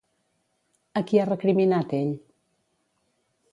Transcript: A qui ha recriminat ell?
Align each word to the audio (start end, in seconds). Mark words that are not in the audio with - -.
A 1.01 1.03
qui 1.11 1.19
ha 1.21 1.27
recriminat 1.29 1.95
ell? 1.99 2.11